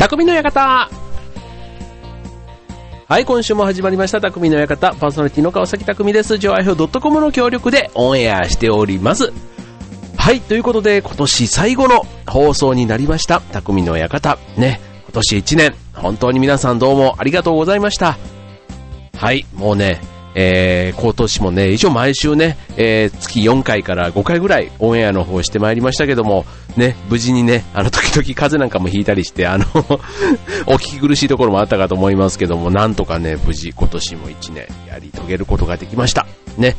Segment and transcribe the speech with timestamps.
[0.00, 0.88] 匠の館
[3.06, 4.94] はい、今週も始まりました、匠の館。
[4.94, 6.38] パーソナリティの川崎匠です。
[6.38, 9.30] 上愛表 .com の協力でオンエアしております。
[10.16, 14.38] はい、ということで、今年最後の放送になりました、匠の館。
[14.56, 18.16] ね、今年1年、本当に皆さんどうもありがとうございました。
[19.18, 20.00] はい、もうね、
[20.34, 26.44] えー、今年もね、一応毎週ね、えー、月4回から5回ぐらいオンエアの方してまいりましたけども、
[26.76, 29.64] ね、無事にね、あの、時々風なんかもひいたりして、あの
[30.66, 36.26] お聞き苦しいところもあったかと思いますけども、なんとかね、無事今年も1年やり遂げることができました。
[36.56, 36.76] ね、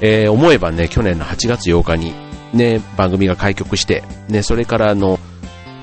[0.00, 2.14] えー、思えばね、去年の8月8日に、
[2.54, 5.18] ね、番組が開局して、ね、それからの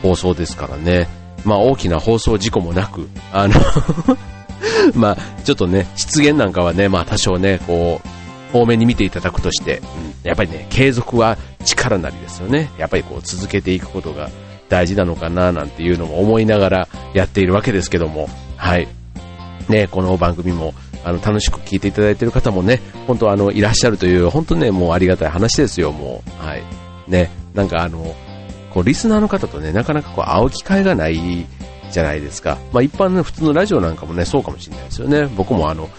[0.02, 1.08] 放送ですからね、
[1.44, 3.54] まあ大きな放送事故もなく、あの
[4.96, 9.84] まあ、ちょっとね、失言なんかはね、まあ多少ね、こう、多めに見ていただくとして、うん、
[10.24, 12.70] やっぱりね、継続は力なりですよね。
[12.78, 14.30] やっぱりこう続けていくことが
[14.70, 18.88] 大事なのかななんていうのも思いながらやっているわけですけども、はい。
[19.70, 26.46] ね、この番組も、あの、楽しく聞いていただいている方もね、本当あの、いらっしゃるという、本当ね、もうありがたい話ですよ、もう。
[26.46, 26.64] はい。
[27.08, 28.16] ね、なんかあの、
[28.74, 31.46] こう、リスナーの方とね、なかなかこう、会う機会がない
[31.92, 32.58] じゃないですか。
[32.72, 35.28] まあ一般の普通のラジオなんかもね、そうかもしれないですよね。
[35.36, 35.90] 僕もあの、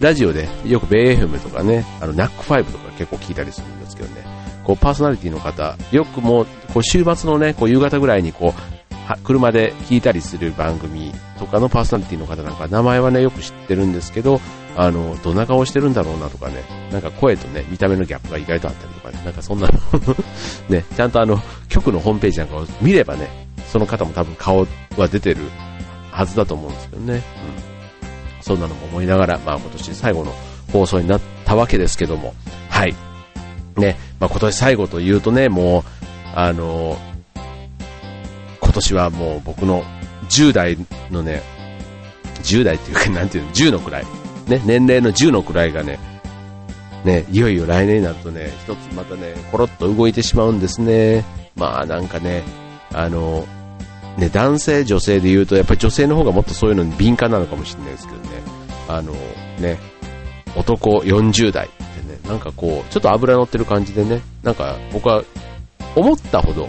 [0.00, 4.22] ラジオでよくベイ FM とかね、あの、NAC5 とか結構聞いたりするんですけどね、
[4.64, 14.40] こうパーソナリティの方、よくもう、こう週末のね、こう夕方ぐらいにこう、は車で聞いたりする番組とかのパーソナリティの方なんか名前はね、よく知ってるんですけど、
[14.76, 19.68] あの、どんな顔してるんだろうなとかね、なんか声とね、見た目のギャップが意外とあったりとかね、なんかそんな
[20.68, 23.43] ね、ちゃんとあの、局のホームページなんかを見ればね、
[23.74, 25.40] その方も多分顔は出てる
[26.12, 27.14] はずだと思うんですけどね。
[27.14, 27.22] うん。
[28.40, 30.32] そんなのも思いながら、まあ今年最後の
[30.72, 32.34] 放送になったわけですけども、
[32.70, 32.94] はい。
[33.76, 35.82] ね、まあ今年最後というとね、もう、
[36.36, 36.96] あの
[38.60, 39.82] 今年はもう僕の
[40.28, 40.78] 10代
[41.10, 41.42] のね、
[42.44, 44.04] 10代っていうか、 なんていうの、10のくらい。
[44.46, 45.98] ね、年齢の10のくらいがね、
[47.04, 51.24] ね、いよいよ来年になるとね、一つまたね、コロッと動いてしまうんですね。
[51.56, 52.44] まあなんかね、
[52.92, 53.44] あの
[54.18, 58.28] ね、男性、女性で言うと、やっぱり女性の方がもっとそういうのに敏感なのかもしれないですけどね、
[58.88, 59.12] あの、
[59.58, 59.78] ね、
[60.56, 65.24] 男40代ってね、なんかこう、ちょっと油乗ってる感じでね、なんか僕は
[65.96, 66.68] 思ったほど、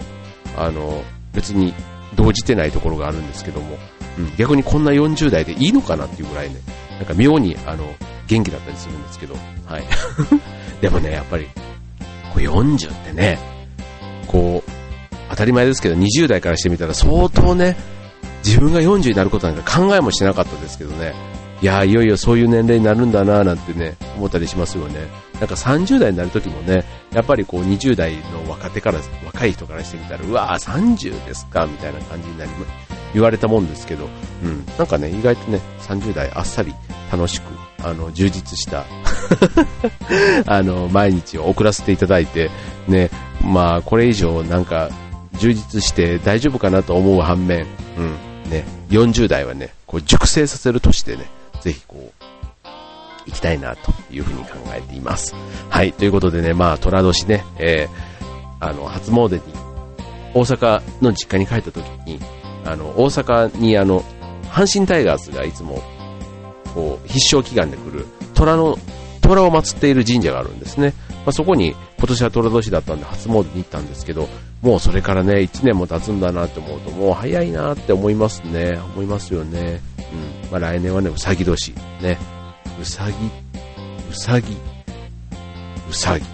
[0.56, 1.02] あの、
[1.32, 1.72] 別に
[2.16, 3.76] 動じてないところがあるんですけども、
[4.18, 6.56] うん、逆にこんな40代でいいのかなっていうぐらいね、
[6.98, 7.84] なんか妙に、あの、
[8.26, 9.34] 元気だったりするんですけど、
[9.66, 9.84] はい。
[10.80, 11.46] でもね、やっぱり、
[12.32, 13.38] こう40ってね、
[14.26, 14.75] こう、
[15.36, 17.76] 当たり前ですけど、20代からしてみたら相当ね、
[18.42, 21.12] 自分が40になることなんか考えもしなかったですけどね、
[21.60, 25.08] いやいよいよそういう年齢になるんだななんてね、思ったりしますよね。
[25.38, 32.66] なんか30代になる時もね、やっぱりこう20代の若手から、若い人からしてみたら、うわぁ、30ですかみたいな感じになりま、
[33.12, 34.08] 言われたもんですけど、
[34.42, 36.74] うん、なんかね、意外とね、30代あっさり
[37.12, 37.44] 楽しく、
[37.82, 38.84] あの、充実した
[40.46, 42.50] あの、毎日を送らせていただいて、
[42.88, 43.10] ね、
[43.42, 44.90] まあ、これ以上なんか、
[45.36, 47.66] 充実して大丈夫かなと思う反面、
[47.96, 48.02] う
[48.48, 51.26] ん、ね、40代はね、こう熟成させる年でね、
[51.60, 52.26] ぜひこう、
[53.26, 55.34] 行きたいなというふうに考えています。
[55.68, 59.40] はい、ということでね、まあ、虎年ね、えー、あの、初詣に、
[60.32, 62.20] 大阪の実家に帰った時に、
[62.64, 64.04] あの、大阪にあの、
[64.50, 65.82] 阪神タイガースがいつも、
[66.72, 68.78] こう、必勝祈願で来る、虎の、
[69.22, 70.94] 虎を祀っている神社があるんですね。
[71.10, 74.28] まあ、そこに、今年は虎年だったんで初詣に行ったんですけど、
[74.62, 78.78] もうそれからね、1年も経つんだなって思うと、もう早いなって思いますね。
[78.94, 79.80] 思いますよね。
[79.98, 80.50] うん。
[80.50, 81.72] まあ、来年はね、うさぎ年。
[82.00, 82.18] ね。
[82.80, 83.12] うさぎ、
[84.10, 84.56] うさぎ、
[85.88, 86.26] うさぎ。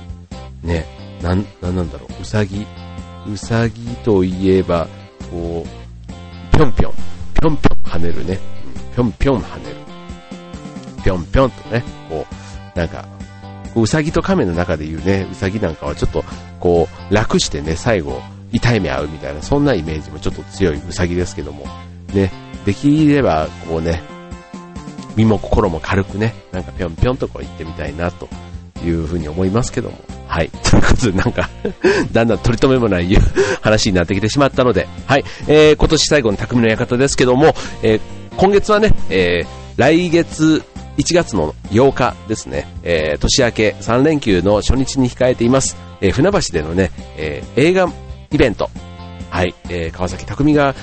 [0.62, 0.87] ね。
[1.22, 2.22] なん、なんなんだろう。
[2.22, 2.66] うさぎ、
[3.31, 4.88] うさぎといえば、
[5.31, 6.93] こう、ぴょんぴょん、
[7.41, 8.38] ぴょんぴょん跳ねるね。
[8.94, 9.77] ぴょんぴょん跳ねる。
[11.03, 12.27] ぴょんぴょんとね、こ
[12.75, 13.05] う、なんか、
[13.75, 16.25] うさぎと亀の中で言うね、うさぎなんかはちょっと、
[16.61, 18.20] こう、楽してね、最後、
[18.52, 21.67] 痛い目合うみたいな、そんなイメージもちょっと強いうさぎですけども、
[22.12, 22.31] ね、
[22.67, 24.02] できれば、こうね、
[25.17, 28.29] 身も心も軽くね、なんかぴょんぴょんとこう行ってみたいな、と
[28.85, 30.50] いうふうに思いますけども、はい。
[30.64, 31.49] ということで、なんか
[32.12, 33.17] だんだん取り留めもない
[33.61, 35.25] 話になってきてしまったので、はい。
[35.46, 38.00] えー、今年最後の匠の館ですけども、えー、
[38.37, 39.46] 今月はね、えー、
[39.76, 40.62] 来月
[40.97, 47.89] 1月の8日ですね、えー、年明け3連休の初日に控えています、えー、船橋でのね、えー、映画
[48.31, 48.71] イベント、
[49.31, 50.75] はい、えー、川崎匠が、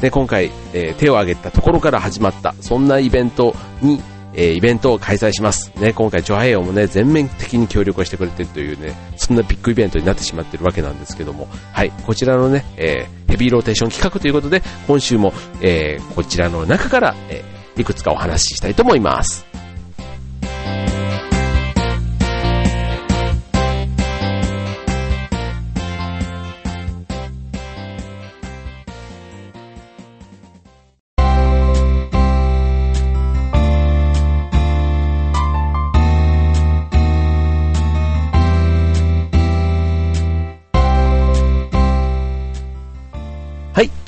[0.00, 4.00] ね、今回、えー、手を挙げたところから始まった、そんなイベントに、
[4.34, 5.72] えー、イベントを開催します。
[5.80, 19.47] ね、今回、ジョハイオもね、全面的に協力をしてくれてるというね、そんなビッグイベントになってしまってるわけなんですけども、はい、こちらのね、えー、ヘビーローテーション企画ということで、今週も、えー、こちらの中から、えー、いくつかお話ししたいと思います。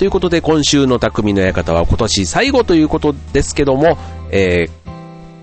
[0.01, 3.99] ということで、今週の匠の館は今年最後ということですけども、
[4.31, 4.65] え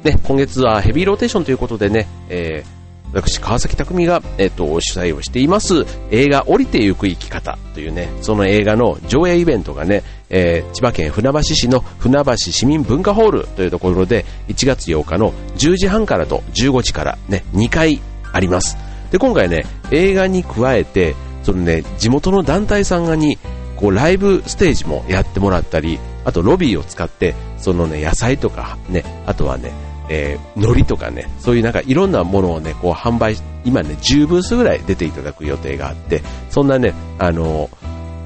[0.02, 18.00] ー、ね、今月はヘビーローテーションということでね、えー、私、川崎匠が、え、ー、と、主催をしています、映画降りてゆく生き方というね、その映画の上映イベントがね、えー、千葉県船橋市の船橋市民文化ホールというところで、1月8日の10時半からと15時からね、2回
[18.32, 18.76] あります。
[19.12, 21.14] で、今回ね、映画に加えて、
[21.44, 23.38] そのね、地元の団体さんがに、
[23.78, 29.72] こうライブステージもやってもらったり、あとロビーを使って、そのね、野菜とかね、あとはね、
[30.10, 37.70] えー、海苔とかね、そういうなんかいろんなものをね、こう販売、今ね、10ブースぐらい出ていただく予定があって、そんなね、あの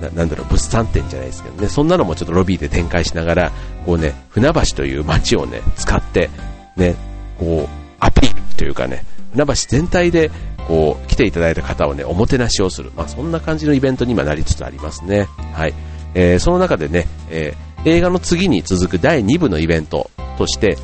[0.01, 3.53] な、なんだろう、物産展じゃないですけどね、そんなのもちょっとロビーで展開しながら、
[3.87, 6.31] こうね、船橋という街をね、使って、
[6.77, 6.97] ね、
[7.39, 10.31] こう、アピールというかね、船橋全体で
[10.73, 12.93] こう、来ていただいた方をね、おもてなしをする。
[12.97, 15.29] まあ、そんな感じのイベントに今なりつつありますね。
[15.53, 15.75] はい。
[16.15, 20.79] えー、その中でね、えー、映画の次に続く第2部のイベントとして、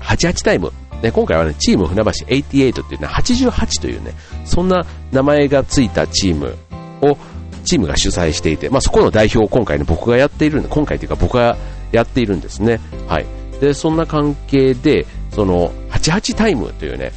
[0.00, 0.72] 88タイム。
[1.02, 4.12] ね、今回はね、チーム船橋88っていうね、88というね、
[4.44, 6.56] そんな名前がついたチーム
[7.00, 7.16] を、
[7.64, 11.56] チームが主催していて、まあ、そこの代表を今回ね、僕がやっているんで、今回というか僕が
[11.92, 12.80] やっているんですね。
[13.06, 13.26] はい。
[13.60, 17.12] で、そんな関係で、その、88タイムというね、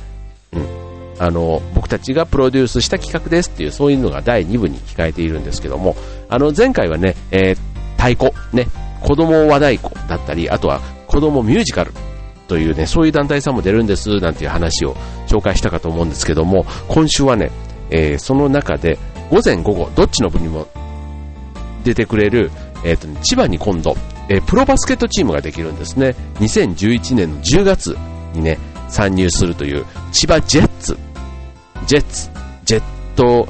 [1.20, 5.96] あの、僕たちがプロデュースした企画ですっていう、そういうのが第2部に控えているんですけども、
[6.30, 7.58] あの、前回はね、えー、
[7.98, 8.68] 太鼓、ね、
[9.02, 11.92] 子供和太鼓だったり、あとは子供ミュージカル
[12.48, 14.96] というね、そういう団体さんも出るんです、なんていう話を
[15.28, 17.52] 紹介したかと思うんですけども、今週はね、
[17.92, 18.98] えー、その中で、
[19.30, 20.68] 午前午後、どっちの部にも
[21.84, 22.52] 出てくれる、
[22.84, 23.96] え、ー、と、ね、千葉に今度、
[24.30, 26.16] えー、プロバスケットチームができるんですね。
[26.36, 27.98] 2011年の10月
[28.34, 28.58] にね、
[28.90, 30.98] 参入するという千葉ジェッツ
[31.90, 32.30] ジェッツ、
[32.66, 32.84] ジェッ
[33.16, 33.48] ト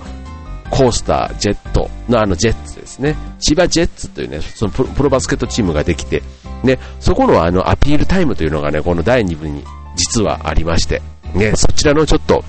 [0.70, 3.18] コースター、ジェットのあのジェッツですね。
[3.38, 6.24] 千葉ジェッツというね、そのプロバスケットチームができて、
[6.64, 9.66] ね、そこのあのアピールタイムというのがね、この第2部に
[9.98, 11.02] 実はありまして、
[11.36, 12.46] ね、そちらのちょっと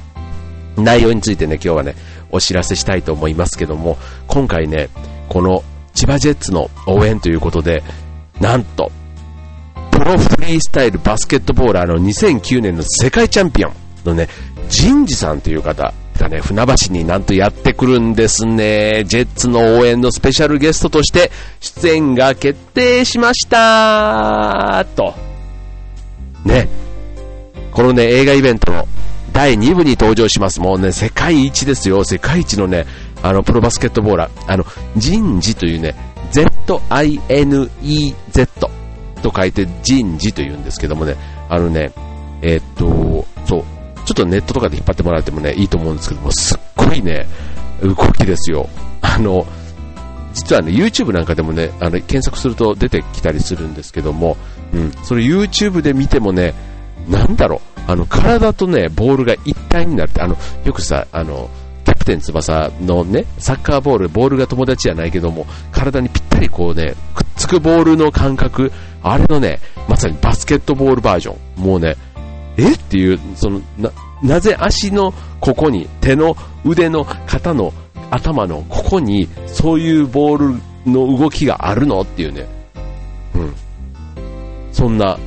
[0.76, 1.96] 内容についてね、今日はね、
[2.30, 3.98] お知らせしたいと思いますけども、
[4.28, 4.90] 今回ね、
[5.28, 7.82] この千葉ジェッツの応援ということで、
[8.38, 8.92] なんと、
[9.90, 13.72] プロフリースタイルバスケットボーラーの2009年の世界チャンピオン
[14.04, 14.28] のね、
[14.68, 19.04] 人事さんという方がね、船橋になんとやってくるんですね。
[19.06, 21.30] ジェッツの応援のスペシャルゲストとして
[21.60, 25.14] 出演が決定しましたと。
[26.44, 26.68] ね。
[27.72, 28.86] このね、映画イベントの
[29.32, 30.60] 第2部に登場します。
[30.60, 32.04] もうね、世界一ですよ。
[32.04, 32.86] 世界一のね、
[33.22, 34.52] あの、プロバスケットボーラー。
[34.52, 34.64] あの、
[34.96, 35.94] 人事というね、
[36.30, 37.70] Z-I-N-E-Z
[39.22, 41.16] と書いて人事と言うんですけどもね、
[41.48, 41.92] あのね、
[42.42, 43.26] えー、っと、
[44.14, 47.26] ちょっとネットとかで引っ張ってもらってもね、いいと思うんですけども、すっごいね、
[47.80, 48.68] 動きですよ。
[49.00, 49.46] あの、
[50.34, 54.36] 実はね、YouTube なんかでもね、あの、検索すると出てきたりするんですけども、
[54.72, 56.54] うん、それ YouTube で見てもね、
[57.08, 61.48] なんだろう、あの、体とね、ボールが一体になって、あの、よくさ、あの、
[61.84, 71.64] キャプテン翼のね、サッカーボール、ボールが友達じゃないけども、体にぴったりこうね、くっつくボールの感覚、あれのね、まさにバスケットボールバージョン。
[71.64, 71.96] もうね、
[72.56, 72.72] え？
[72.72, 73.90] っていう、その、な、
[74.22, 77.72] なぜ足のここに、手の腕の肩の
[78.10, 82.46] 頭のここに、そういうボールの動きがあるのっていうね、
[83.34, 83.54] うん。
[84.72, 85.18] そんな、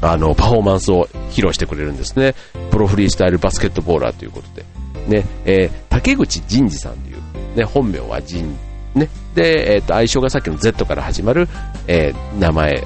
[0.00, 2.34] あの、パフォーマンスを披露してくれるんですね。
[2.70, 4.64] プロフリースタイルバスケットボーラーということで。
[5.08, 8.56] ね、えー、竹口仁二さんという、ね、本名は仁、
[8.94, 11.48] ね、で、えっ、ー、と、愛称がさっきの Z から始まる、
[11.86, 12.84] えー、名前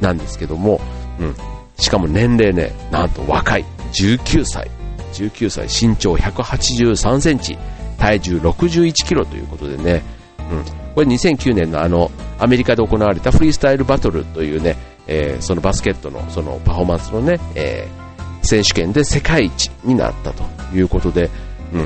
[0.00, 0.80] なんですけども、
[1.18, 1.34] うん、
[1.78, 3.64] しかも年齢ね、なんと若い。
[3.92, 4.70] 19歳。
[5.12, 7.58] 19歳、身長183センチ、
[7.98, 10.02] 体重61キロということでね、
[10.38, 10.64] うん。
[10.94, 20.44] これ2009年のあの、アメリカで行われたフリースタイルバトルというね、えー、そのバスケットのそのパフォーマンスのね、えー、選手権で世界一になったと
[20.74, 21.30] いうことで、
[21.72, 21.78] う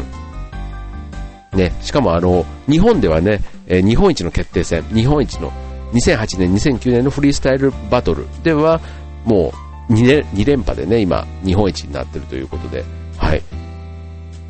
[1.56, 1.58] ん。
[1.58, 5.52] ね、しかもあの、日本ではね、えー、日本一の決定戦、日本一の
[5.92, 8.80] 2008年、2009年のフリースタイルバトルでは、
[9.24, 12.84] もう 2, 年2連覇でね、今、日本一になってるということで、
[13.16, 13.42] はい。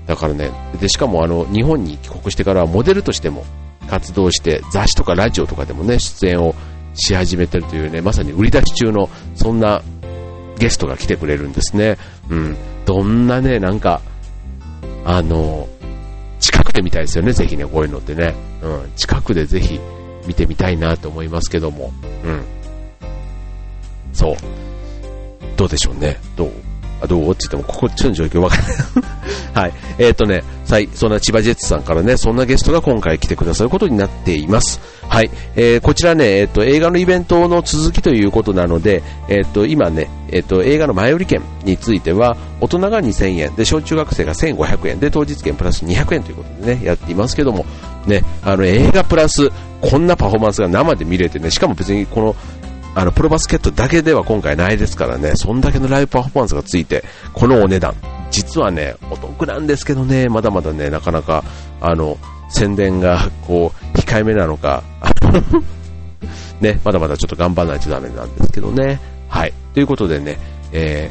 [0.07, 0.51] だからね、
[0.81, 3.45] で、しかもあの、日本に帰国してからはモデルとしても
[3.89, 6.55] 活動して、雑誌とかラジオとかでもね、出演を
[6.95, 9.83] し始めてるというね、まさに売り出し中の、そんな
[10.59, 11.99] ゲストが来てくれるんですね。
[12.31, 12.57] うん。
[12.85, 14.01] どんなね、なんか、
[15.05, 15.69] あの、
[16.41, 18.35] 近くで見たいですよね、ぜひね、こういうのってね。
[18.63, 18.93] うん。
[18.97, 19.81] 近くでぜひ
[20.27, 21.93] 見てみたいなと思いますけども。
[22.25, 22.43] うん。
[24.13, 24.37] そう。
[25.57, 26.19] どうでしょうね。
[26.37, 26.53] どう？
[27.01, 27.31] あどう？
[27.31, 28.77] って言っても、ここちょっと状況わかんない。
[29.55, 29.73] はい。
[29.99, 34.81] えっ、ー、とね、さい、そんな千葉ジェッツさんからね、そんなゲストが今回来てくださることになっています。
[35.09, 35.31] はい。
[35.55, 47.65] えー、こちらね、えっ、ー、と、映画のイベントの続きということなので、えっ、ー、と、今ね、えっ、と、映画の前売り券については、大人が2000円、で、小中学生が1500円、で、当日券プラス200円ということでね、やっていますけども、
[48.07, 49.51] ね、あの、映画プラス、
[49.81, 52.37] こんなパフォーマンスが生で見れてね、しかも別にこの、
[52.97, 57.95] あの、プロバスケットだけでは今回ないですからね、そんだけのライブパフォーマンスがついて、このお値段、
[58.31, 61.45] 実はね、お得なんですけどね、まだまだね、なかなか、
[61.83, 62.17] あの、
[62.49, 64.83] 宣伝が、こう、控えめなのか、
[66.63, 68.99] ね、まだまだちょっと頑張らないとダメなんですけどね。
[69.29, 69.53] はい。
[69.75, 70.39] ということでね、
[70.73, 71.11] え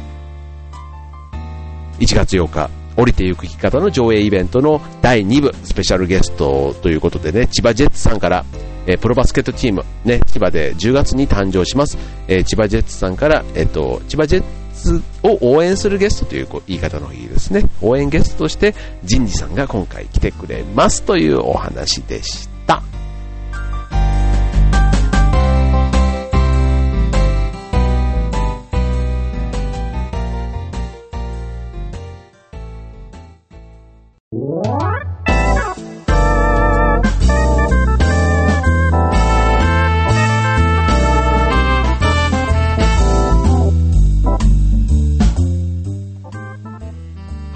[2.00, 8.44] ー、1月8日、降りてゆく生き方の上映イベントの第2部スペシャルゲストということでね、千葉ジェッツさんから、
[8.86, 11.98] えー、プロバスケットチーム、ね、千葉で10月に誕生します。
[12.28, 17.64] えー、千葉ジェッツさんから、えっ、と、千葉ジェッツを応援するゲストという言い方のいいですね。
[17.80, 18.74] 応援ゲストとして
[19.04, 22.82] 人事さんが今回来てくれますというお話でした。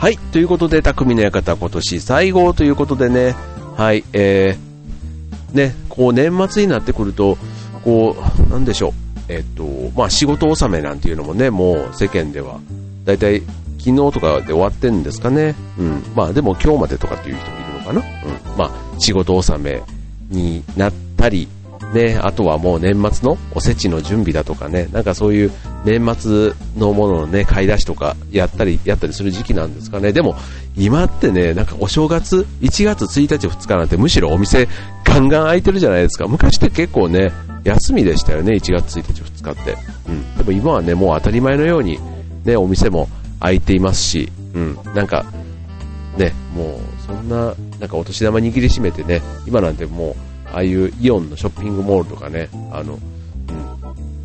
[0.00, 0.16] はい。
[0.16, 3.36] ということで、匠の館今年最後ということでね、
[3.76, 7.36] はい、えー、ね、こう年末になってくると、
[7.84, 8.16] こ
[8.48, 8.92] う、なんでしょう、
[9.28, 9.62] えっと、
[9.94, 12.60] まあ仕事納めなんていうのもね、もう世間では、
[13.04, 13.42] だいたい
[13.76, 15.54] 昨日とかで終わってんですかね。
[15.78, 16.02] うん。
[16.16, 18.00] まあでも今日までとかっていう人もいるのかな。
[18.00, 18.56] うん。
[18.56, 19.82] まあ仕事納め
[20.30, 21.46] になったり、
[21.92, 25.52] ね、あとはもう年末のおせちの準備だとかね、なんかそういう
[25.84, 30.12] 年末のもののね、買い出しとかやったり、やったりする時期なんですかね。
[30.12, 30.36] でも、
[30.76, 34.68] 今ってね、なんかお正月、1月1日2日なんてむしろお店
[35.04, 36.26] ガンガン開いてるじゃないですか。
[36.28, 37.32] 昔って結構ね、
[37.64, 39.76] 休みでしたよね、1月1日2日って。
[40.08, 40.36] うん。
[40.36, 41.98] でも今はね、もう当たり前のように、
[42.44, 43.08] ね、お店も
[43.40, 44.78] 開いていますし、うん。
[44.94, 45.24] なんか、
[46.16, 50.14] ね、もう、そんな、なんかお年玉握りしめてね、今なんてもう、
[50.52, 52.98] ああいうイオンのショッピングモールとかね、あの、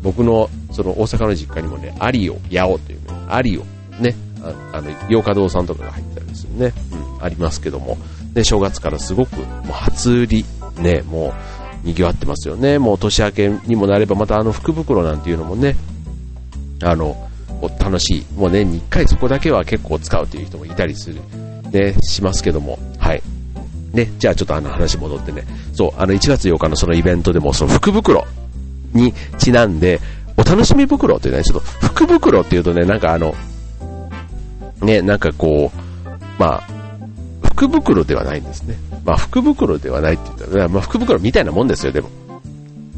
[0.06, 3.64] 僕のその大阪の実家にもね、アリオ、ヤオというね、アリオ、
[4.00, 4.14] ね、
[4.72, 6.72] あの、洋華堂さんとかが入ってたりするね、
[7.18, 7.98] うん、ありますけども、
[8.32, 10.44] ね、正月からすごく、もう初売り、
[10.78, 11.34] ね、も
[11.84, 12.78] う、賑わってますよね。
[12.78, 15.74] もう年明けにもなれば、またあの福袋なんていうのもね、
[16.84, 17.16] あの、
[17.80, 18.26] 楽しい。
[18.36, 21.20] もう年に1回そこだけは結構使うという人もいたりする、
[21.72, 23.22] ね、しますけども、はい。
[23.92, 28.24] ね、じゃあちょっとあの話戻ってね、そう、あの1月8日のそのイベントでも、その福袋
[28.96, 30.00] にちなんで、
[30.36, 33.34] お楽しみ袋っていうね、ちょっと福袋っていうとね、なんかあの、
[34.82, 36.62] ね、なんかこう、まあ、
[37.44, 38.76] 福袋ではないんですね。
[39.04, 42.10] まあ、福袋ではないって言ったら、まあ、福袋みたいなもんですよ、でも。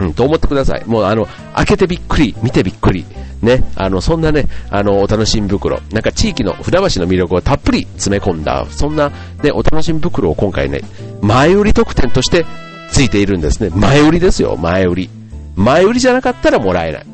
[0.01, 0.85] うん、と思ってください。
[0.87, 3.05] もうあの、開けてびっくり、見てびっくり。
[3.43, 5.81] ね、あの、そんなね、あの、お楽しみ袋。
[5.93, 9.11] なんか地域の船橋の魅力をたっぷり詰め込んだ、そんな
[9.43, 10.81] ね、お楽しみ袋を今回ね、
[11.21, 12.45] 前売り特典として
[12.91, 13.71] ついているんですね。
[13.75, 15.11] 前売りですよ、前売り。
[15.59, 17.07] 前売りじゃなかったらもらえない。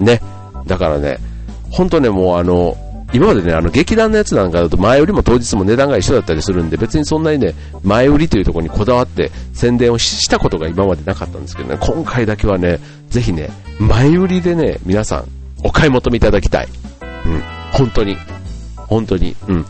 [0.00, 0.20] ね。
[0.66, 1.18] だからね、
[1.70, 2.76] ほんとね、もうあの、
[3.12, 15.24] 今までね、あの、劇団のやつなんかだと前売りも当日も値段が一緒だったりするんで、別にそんなにね、前売りというところにこだわって宣伝をしたことが今までなかったんですけどね、今回だけはね、ぜひね、前売りでね、皆さん、
[15.62, 16.68] お買い求めいただきたい。
[17.26, 18.16] うん、本当に。
[18.76, 19.36] 本当に。
[19.48, 19.66] うん。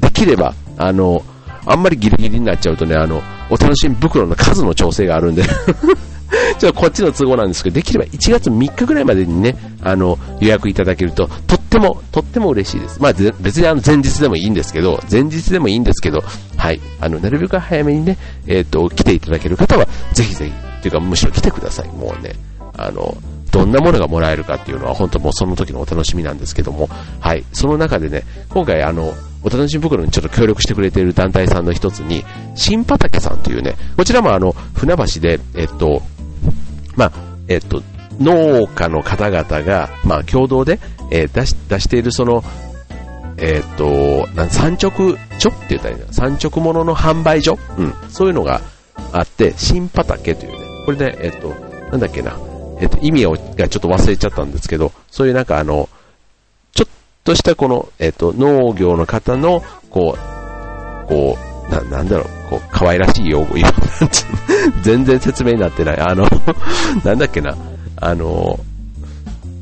[0.00, 1.24] できれば、あの、
[1.64, 5.42] あんまりギリギリになっちゃうとね、あの、お楽しみ袋の数の調整があるんで
[6.58, 13.00] ちょっとこっちの都合なんですけど、できれば1月3日ぐらいまでにね、あの、予約いただけると、とっても、とっても嬉しいです。
[13.00, 16.22] まあ、別にあの、前日でもいいんですけど、前日でもいいんですけど、
[16.56, 21.88] はい、あの、なるべく早めにね、えっ、ー、と、来ていただける方は、ぜひぜひ、というか、むしろ来てください。
[21.88, 22.34] もうね、
[22.76, 23.16] あの、
[23.50, 26.88] どんなものがもらえるかっていうのは、本当もうその時のお楽しみなんですけども、
[27.20, 32.24] はい、その中でね、今回あの、お楽しみ袋にちょっと協力してくれている団体さんの一つに、
[32.54, 36.02] 新畑さんというね、こちらもあの、船橋で、えっと、
[36.96, 37.12] まあ、
[37.48, 37.82] えっと、
[38.20, 40.78] 農家の方々が、まあ、共同で、
[41.10, 42.42] えー、出し、出しているその、
[43.38, 44.90] えっ、と、なん産直
[45.38, 46.12] 所って言ったらいいんだ。
[46.12, 47.58] 産直物の販売所？
[47.78, 47.94] うん。
[48.08, 48.60] そういうのが
[49.12, 51.48] あって、新畑というね、これで、えっ、と、
[51.90, 52.38] なんだっけな、
[52.80, 55.88] えっ、と、意味をがちょっと忘れちゃったんですけど、そういうなんかあの、
[56.72, 56.88] ちょっ
[57.24, 63.72] としたこの、えっ、と、農業の方の、こう、こう、な、なんだろう、こう、可愛らしい用語、 今、
[64.82, 65.98] 全然説明になってない。
[65.98, 66.28] あの、
[67.04, 67.56] なんだっけな、
[67.96, 68.60] あの、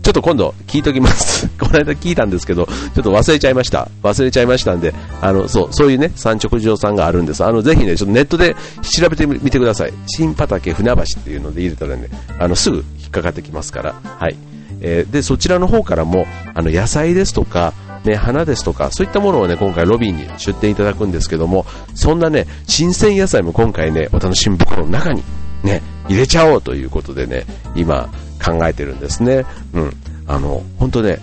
[0.03, 1.49] ちょっと今度聞いときます。
[1.61, 3.89] この間聞いたんですけど、ちょっと忘れちゃいました。
[4.03, 7.45] 忘れちゃいましたんで、あの、そう、そういうね、産直場さんがあるんです。
[7.45, 9.93] あの、ぜひね、ちょっとネットで調べてみてください。
[10.07, 14.37] 新畑船橋っていうので入れたらね、あの、すぐ引っかかってきますから、はい。
[14.81, 25.23] えー、で、そちらの方からも、あの、野菜ですとか、ね、花ですとか、そういったものをね、今回ロビーに出店いただくんですけども、そんなね、新鮮野菜も今回ね、お楽しみ袋の中に
[25.63, 28.09] ね、入れちゃおうということでね、今
[28.43, 29.45] 考えてるんですね。
[29.75, 29.93] うん。
[30.27, 31.19] あの、本当ね、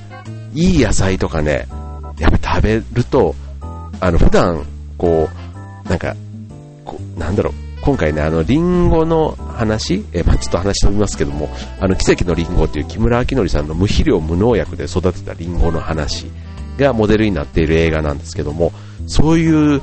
[0.54, 1.68] いい野菜とかね、
[2.20, 3.36] やっぱ食べると、
[4.00, 4.64] あの、普段、
[4.98, 5.30] こ
[5.86, 6.16] う、なんか、
[6.86, 16.28] こうなんだろう、今回ね、あの、リンゴの話、えまあ、ちょっと話しておりますけども、あの、奇跡のリンゴっていう木村明則さんの無肥料無農薬で育てたリンゴの話
[16.78, 18.72] がモデルになっている映画なんですけども、
[19.08, 19.82] そういう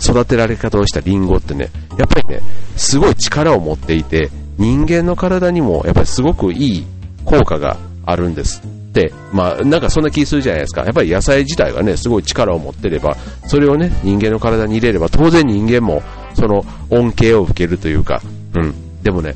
[0.00, 2.42] 育てられ方をしたリンゴってね、やっぱりね、
[2.76, 6.86] すごい力を持っていて、人間の体にもやっぱりすごくいい
[7.24, 7.76] 効果が
[8.06, 8.62] あるんです。
[8.92, 10.84] で、まあ、なんかそんな気するじゃないですか。
[10.84, 16.02] やっぱり野菜自体がね、すごい力を持ってれば、それをね、人間の体に入れれば、当然人間も、
[16.34, 18.22] その恩恵を受けるというか、
[18.54, 19.02] うん。
[19.02, 19.34] でもね、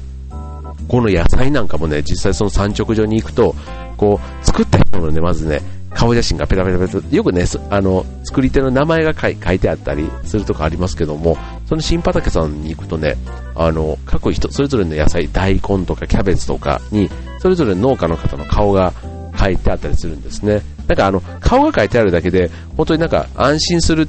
[0.86, 3.54] この野菜なんかもね、実際その産直所に行くと、
[3.96, 5.60] こう、作った人のね、まずね、
[5.94, 13.16] 顔写真がペラペラペラよくね、あの、作り手の名前が書いてあったりするとこありますけども、その新畑さんに行くとね、
[13.54, 18.92] あの、各人、それぞれの野菜、大根とかキャベツとかに、それぞれ農家の方の顔が
[19.38, 20.62] 書いてあったりするんですね。
[20.86, 24.08] なんかあの、顔が書いてあるだけで、本当になんか安心する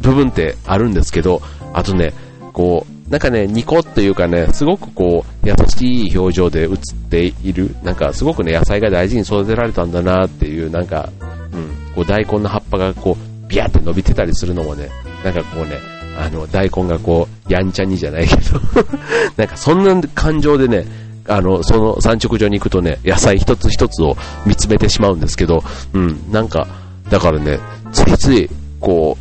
[0.00, 1.42] 部分ってあるんですけど、
[1.72, 2.12] あとね、
[2.52, 6.70] こう、なんかね、ニコというかね、すごくこう、優しい表情で映っ
[7.10, 11.08] ている、なんかすごくね、野菜が大事に育てられたんだなっていう、なんか、
[11.52, 14.90] うん、こう大根の葉っぱがこう、ビャーって伸びてたりするのもね、
[15.24, 15.78] なんかこうね、
[16.18, 18.60] あの、大根がこう、やんちゃにじゃないけど。
[19.38, 20.84] なんかそんな感情でね、
[21.28, 25.62] あの、その産直所に行くとね、野菜一つ一つを見つめてしまうんですけど、
[25.94, 26.66] うん、なんか、
[27.08, 27.58] だからね、
[27.92, 29.16] ついつい、こ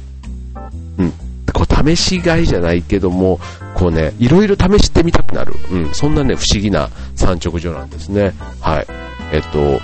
[0.98, 1.14] う、うん、
[1.54, 3.40] こう試し買いじゃないけども、
[3.78, 5.54] こうね、いろいろ試してみたくなる。
[5.72, 8.34] うん、そんなね、不思議な産直所なんですね。
[8.60, 8.88] はい。
[9.32, 9.80] えっと、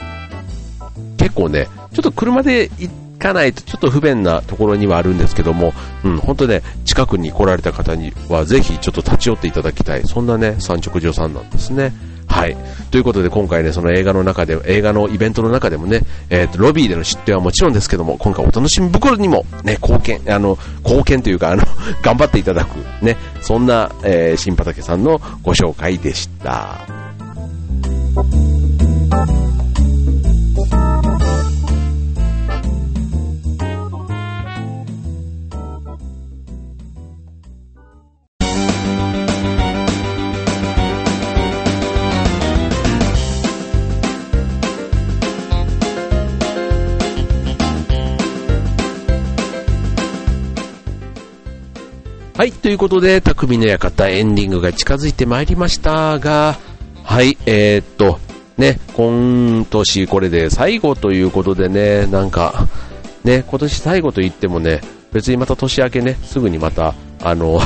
[1.17, 10.03] 結構ね、ちょっと車で行かないとちょっと不便なところにはあるんですけども、うん、本当ね、近くに来られた方にはぜひちょっと立ち寄っていただきたい。
[10.05, 11.93] そんなね、産直所さんなんですね。
[12.33, 12.57] はい。
[12.89, 21.63] ということで今回ね、その映画の中で、映画のイベントの中でもね、えっ、ー、と、ロビーでの出店はもちろんですけども、今回お楽しみ袋にもね、貢献、あの、貢献というか、あの、
[22.01, 27.02] 頑張っていただく、ね、そんな、えー、新畑さんのご紹介でした。
[52.43, 56.57] はい、ということで、匠の館エンディングが近づいてまいりましたが、
[57.01, 58.19] はい、えー、っと、
[58.57, 62.67] ね、今年これで最後ということでね、なんか、
[63.23, 64.81] ね、今年最後と言ってもね、
[65.13, 67.61] 別にまた年明けね、すぐにまた、あの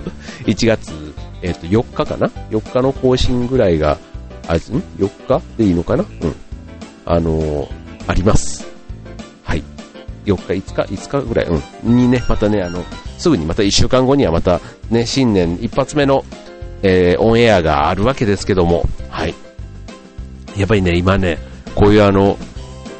[0.48, 0.90] 1月、
[1.42, 3.98] えー、っと、4日かな ?4 日の更新ぐらいが、
[4.48, 6.06] あ、ん ?4 日でいいのかな？
[6.22, 6.34] うん。
[7.04, 7.68] あの
[8.06, 8.66] あります。
[9.44, 9.62] はい。
[10.24, 11.46] 4日、5日、5日ぐらい、
[11.84, 11.96] うん。
[11.96, 12.82] にね、またね、あの、
[13.22, 16.24] すぐにまた1週間後にはまたね、新年一発目の、
[16.82, 19.34] えー、オンエアがあるわけですけども、はい。
[20.56, 21.38] やっぱりね、今ね、
[21.74, 22.36] こういうあの、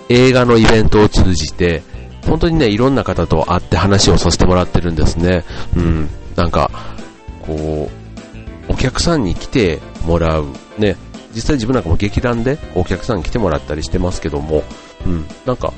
[0.08, 1.82] 映画のイベントを通じて、
[2.26, 5.44] 本当にね、いろんな方と会って話をさせてもらってるんですね。
[5.76, 6.08] うん。
[6.36, 6.70] なんか、
[7.42, 7.90] こ
[8.68, 10.46] う、お客さんに来てもらう。
[10.78, 10.96] ね、
[11.34, 14.62] 実際自分なんかも劇団でお客さんに来てもらったりしてますけども、
[15.04, 15.26] うん。
[15.44, 15.72] なんか、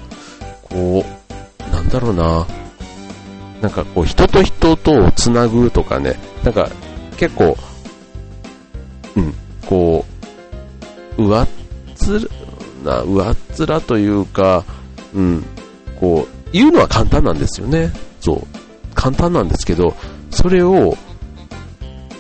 [0.63, 2.47] こう、なんだろうな、
[3.61, 6.71] なんかこう人と人とをつなぐとかね、なんか
[7.17, 7.57] 結構、
[9.17, 9.35] うん、
[9.67, 10.05] こ
[11.19, 11.49] う、上っ
[12.07, 12.29] 面
[12.85, 14.65] な、上っ面というか、
[15.15, 15.45] うん、
[16.01, 17.93] こう、言うのは簡単なんですよね。
[18.21, 18.47] そう。
[18.95, 19.95] 簡単なんですけど、
[20.31, 20.97] それを、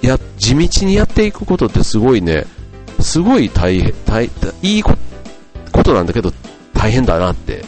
[0.02, 2.46] や、地道にやっていくことってすごいね、
[3.00, 4.30] すごい大変、大、
[4.62, 4.96] いいこ
[5.82, 6.32] となんだけど、
[6.74, 7.64] 大変だなって、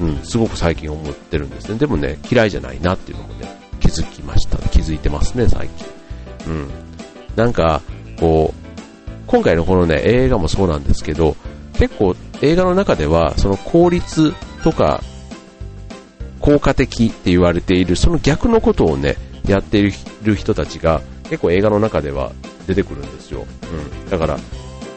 [0.00, 1.78] うん、すごく最近思ってるんですね。
[1.78, 3.48] でもね、嫌いじゃないなっていうのもね、
[3.80, 4.58] 気づきました。
[4.68, 5.86] 気づいてますね、最近。
[6.46, 6.68] うん。
[7.36, 7.82] なんか、
[8.18, 8.68] こう、
[9.26, 11.36] 今回のこのね、映画もそうなんですけど、
[11.74, 14.32] 結構映画の中では、その効率
[14.62, 15.02] とか、
[16.40, 22.32] 効果的って言われている、その逆のことをね、やっている人たちが、結構映画の中では
[22.66, 23.46] 出てくるんですよ。
[23.72, 24.10] うん。
[24.10, 24.38] だから、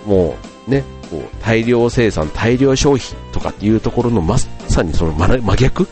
[0.06, 0.36] も
[0.68, 5.88] う、ね、こう、大量生産、大量消費とかっていうところのまさにその真逆？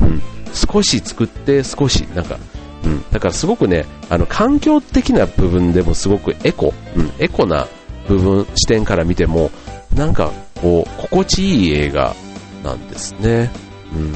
[0.00, 0.22] うん。
[0.52, 2.38] 少し作って少し、なんか、
[2.84, 3.02] うん。
[3.10, 7.66] だからすごくね、あの、環境的な部分でもすごくエコ、うん、エコな
[8.06, 9.50] 部分、視点から見ても、
[9.94, 12.14] なんか、こう、心地いい映画
[12.62, 13.50] なんですね。
[13.94, 14.14] うん。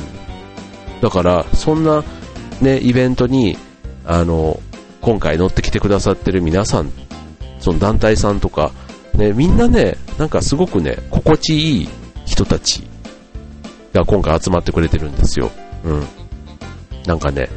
[1.00, 2.04] だから、そんな、
[2.60, 3.56] ね、イベントに、
[4.04, 4.60] あの、
[5.00, 6.92] 今回乗ってきてくださってる皆さん、
[7.60, 8.72] その団体さんとか、
[9.14, 11.88] ね、みんなね、なんかすごくね、心地いい
[12.24, 12.82] 人たち
[13.92, 15.50] が今回集まってくれてるんですよ。
[15.84, 16.06] うん。
[17.06, 17.48] なんかね、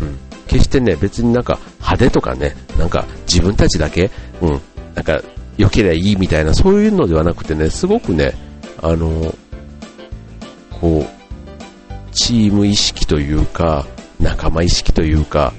[0.00, 0.18] うん。
[0.46, 4.60] 決してね、別になんか派手とかね、なんか自分たちだけ、うん、
[4.94, 5.20] なんか
[5.56, 8.34] 良ければいいみたいな、そういうのではなくてね、すごくね、
[8.82, 9.34] あの、
[10.80, 13.86] こう、チーム意識というか、
[14.20, 15.52] 仲間意識というか、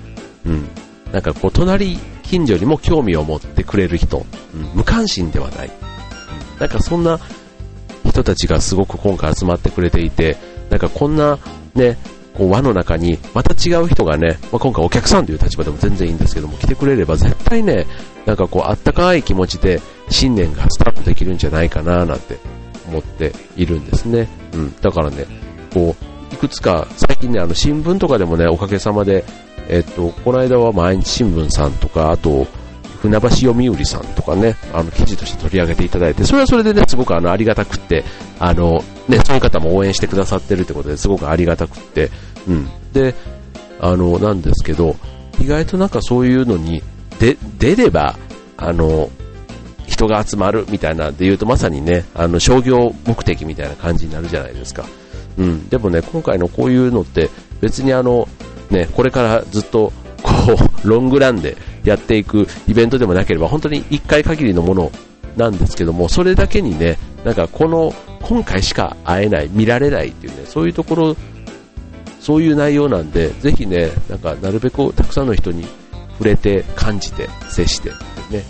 [0.46, 0.68] うん、
[1.12, 5.72] なんかこう、隣近所にも興味を持ってくれる人、うん、無関心ではない、
[6.60, 7.20] なんかそんな
[8.06, 10.38] 人たちがすごく今回集まってくれていて、
[10.70, 11.40] なんかこんな
[11.76, 11.98] ね、
[12.34, 17.86] こう輪の中にまた違う人がね、まあ、今回お客さんという立場でも全然いいんですけども、来てくれれば絶対ね、
[18.26, 22.38] なんかこうあったかい気持ちで新年がスタートできるんじゃないかななんて
[22.88, 24.28] 思っているんですね。
[24.54, 24.76] うん。
[24.82, 25.26] だからね、
[25.74, 25.96] こ
[26.32, 29.24] う、いくつか最近ね、あの新聞とかでもね、おかげさまで
[29.70, 32.48] えっと、この間は毎日新聞さんとか、あと、
[33.02, 38.04] 船橋読売さんとかね、あの、記事として取り上げていただいて、それはそれでね、すごくあの、ありがたくって、
[38.40, 42.10] あの、ね、そういう方も応援してくださってるってことですごくありがたくって、
[42.48, 42.70] うん。
[42.94, 43.16] で、
[43.80, 44.96] あの、なんですけど、
[45.40, 46.82] 意外となんかそういうのに、
[47.20, 48.18] で、出れば、
[48.58, 49.10] あの、
[49.88, 54.86] 人が集まるみたいなで言うとまさにね、あの、商業目的みたいな感じになるじゃないですか。
[55.38, 55.70] うん。
[55.70, 57.30] でもね、今回のこういうのって
[57.62, 58.28] 別にあの、
[58.70, 60.32] ね、これからずっと、こ
[60.84, 61.58] う、ロングランで
[61.90, 64.92] やっていくイベントでもなければ、本当に1回限りのもの
[65.36, 71.16] なんですけども、それだけにね、なんかこの、今回しか会えない、見られないっていうね、そういうところ、
[72.20, 75.66] そういう内容なんで、ぜひね、なんかなるべくたくさんの人に
[76.14, 77.90] 触れて、感じて、接して、
[78.32, 78.44] ね、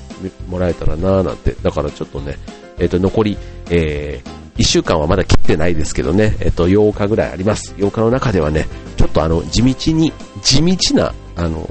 [0.48, 2.38] もらえたらなぁなんて、だからちょっとね、
[2.80, 3.38] えっ、ー、と、残り、
[3.70, 7.74] えー、1週間はまだ切ってないですけどね、えっ、ー、と、8日ぐらいあります。
[7.78, 11.70] 8日の中ではね、ちょっとあの、地道に、地道な、あの、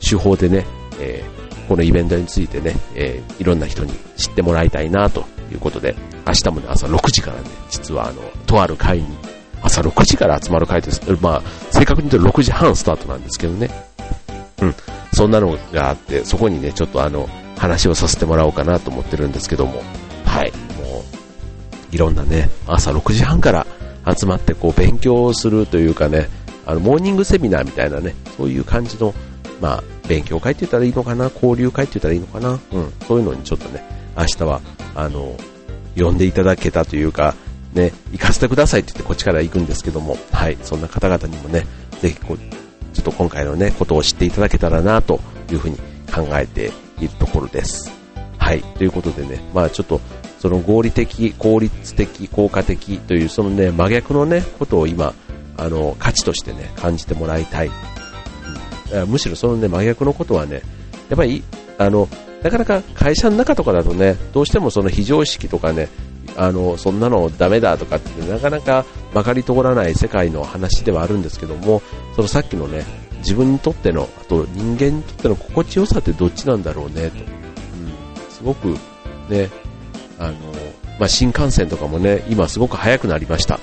[0.00, 0.64] 手法でね、
[1.02, 9.06] えー、このイベントについてね、えー、いろんな人に知ってもらいたいなということで、明日もね、朝6時からね、実はあの、とある会に、
[9.62, 11.00] 朝6時から集まる会です。
[11.20, 13.70] まあ、正確に言うと6時半スタートなんですけどね。
[14.60, 14.74] うん。
[15.12, 19.82] そんなのがあって、そこにね、ちょっとあの、話をさせてもらおうかなと思ってるんですけども、
[20.24, 20.52] はい。
[20.78, 23.66] もう、いろんなね、朝6時半から
[24.18, 26.28] 集まってこう勉強するというかね、
[26.66, 29.14] あの、モーニングセミナーみたいなね、そういう感じの、
[29.60, 33.82] まあ、勉強会って言ったらいいのかな、交流会って言ったらいいのかな、うん、そういうのにちょっとね、
[34.14, 34.60] 明日は、
[34.94, 35.34] あの、
[35.96, 37.34] 呼んでいただけたというか、
[37.72, 41.66] ね、行かせてくださいって言ってこっちから行くんですけども、はい、そんな方々にもね、
[42.02, 42.38] ぜひこう、
[42.92, 45.18] ちょっと今回のね、ことを知っていただけたらな、と
[45.50, 45.78] いうふうに
[46.14, 47.90] 考えているところです。
[48.36, 50.02] はい、ということでね、まあちょっと、
[50.40, 55.14] その合理的、効率的、効果的という、そのね、真逆のね、ことを今、
[55.56, 57.70] あの、価値としてね、感じてもらいたい。
[59.06, 60.62] むしろそのね、真逆のことはね、
[61.08, 61.42] やっぱり、
[61.78, 62.08] あの、
[62.42, 65.88] なかなか会社の中とかだとね、どうしてもその非常識とかね、
[66.36, 71.82] あの、そんなのダメだとかってなかなかまかり通らない世界の話ではあるんですけども、
[72.16, 72.84] そのさっきのね、
[73.18, 77.16] 自分にとっての、あと人間にとっての心地よさってどっちなんだろうね、と。
[77.16, 78.76] うん、すごく
[79.28, 79.50] ね、
[80.18, 80.32] あの、
[80.98, 83.60] まあ、新幹線とかもね、今すごく速くなりました。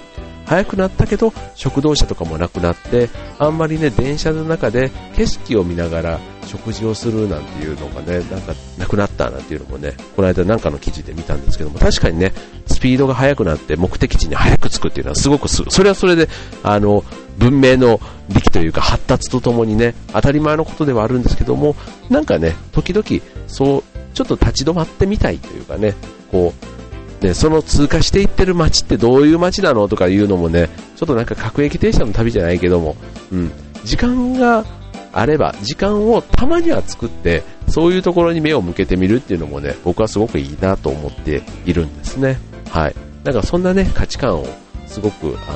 [0.50, 12.34] 速くなったけど食堂車とかもなくなってあんまりね電車の中で景色を見ながら食事をするなんていうのがねなんかなくなったなんていうのもねこの間なんかの記事で見たんですけども確かにね
[12.66, 16.28] スピードが速くなって目的地に早く着くっていうのはすごくそれはそれで
[16.64, 17.04] あの
[17.38, 21.76] 文明の利器というか発達とともにね当たり前のことではあるんですけども
[22.10, 23.06] なんかね時々
[23.48, 23.84] そう
[24.16, 25.94] ちょっと立ち止まってみたいというかね
[26.32, 26.79] こう
[27.22, 32.96] ね、その通過していってる街ってどういう街なのとかいうのもね、ちょっとなんか各駅停車の旅じゃないけども、
[33.32, 33.52] うん、
[33.84, 34.66] 時間が
[35.12, 42.40] あれば、時間をたまには作って、そういうところに目を向けてみるっていうのもね、僕はすごくいいなと思っているんですね。
[42.70, 42.96] はい。
[43.24, 44.48] なんかそんなね、価値観を
[44.88, 45.54] すごく、あ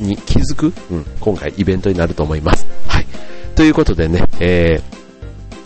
[0.00, 2.66] の、に気づく、うん、今回イベントになると思います。
[2.88, 3.06] はい。
[3.54, 5.03] ということでね、えー、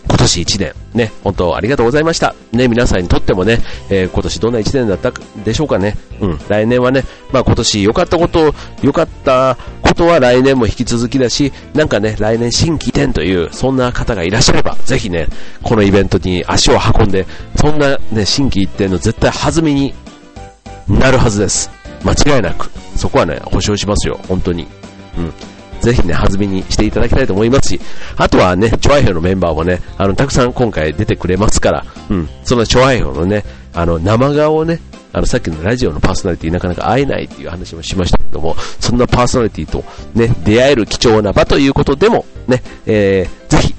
[0.09, 2.35] 今年1年、ね、本当ありがとうございました。
[2.51, 5.13] ね、皆さんにとってもね、えー、今年どんな1年だった
[5.45, 5.97] でしょうかね。
[6.19, 15.27] うん、来年はね、まあ今年良かったこと、良かったことは来年も引き続きだし、なんかね、来年新規点という、そんな方がいらっしゃれば、ぜひね、
[15.61, 19.93] このイベントに足を運んで、そんなね、新規一点の絶対弾みに
[20.87, 21.69] なるはずです。
[22.03, 22.69] 間違いなく。
[22.95, 24.67] そこはね、保証しますよ、本当に。
[25.17, 25.33] うん。
[25.81, 27.81] ぜひね、弾みにしていただきたいと思いますし、
[28.17, 34.79] あとはね、チョアヘのメンバーもね、あの、たくさん今回出てくれますから、うん、そのチョアヘのね、あの、生顔をね、
[35.11, 43.75] あの、さっきのラジオのパーソナリティなかなか会えないっていう話もしましたけども、そんなパーソナリティとね、出会える貴重な場ということでも、ね、えー、ぜひ、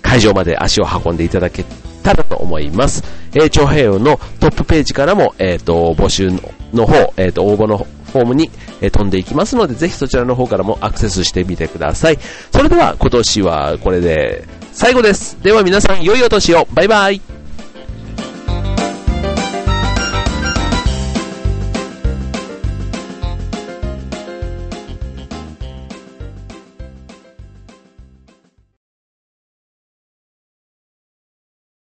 [0.00, 1.64] 会場まで足を運んでいただけ
[2.02, 3.04] たらと思います。
[3.34, 6.30] えー、長平洋のトップページからも、えっ、ー、と、募集
[6.72, 12.18] の方、えっ、ー、と、応募のフォームに、え、飛んでいきますので、ぜひそちらの方からもアクセスしてみてください。
[12.52, 15.38] それでは、今年はこれで最後です。
[15.42, 16.68] では皆さん、良いお年を。
[16.72, 17.41] バイバイ。